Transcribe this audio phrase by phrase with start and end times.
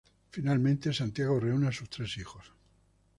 [0.35, 2.51] Finalmente Santiago reúne a sus tres hijos.